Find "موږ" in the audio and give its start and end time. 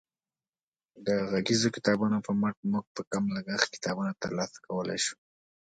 2.71-2.85